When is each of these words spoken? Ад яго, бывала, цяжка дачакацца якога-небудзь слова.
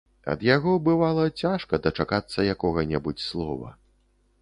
Ад 0.31 0.39
яго, 0.55 0.71
бывала, 0.87 1.27
цяжка 1.43 1.81
дачакацца 1.85 2.49
якога-небудзь 2.57 3.27
слова. 3.31 3.67